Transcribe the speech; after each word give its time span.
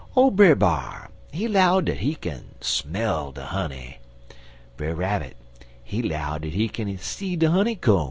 Ole 0.15 0.31
Brer 0.31 0.55
B'ar, 0.55 1.11
he 1.31 1.47
'low 1.47 1.79
dat 1.79 1.97
he 1.99 2.15
kin 2.15 2.55
smell 2.59 3.31
de 3.31 3.45
honey. 3.45 3.99
Brer 4.75 4.95
Rabbit, 4.95 5.37
he 5.83 6.01
'low 6.01 6.39
dat 6.39 6.53
he 6.53 6.67
kin 6.69 6.97
see 6.97 7.35
de 7.35 7.51
honey 7.51 7.75
koam. 7.75 7.99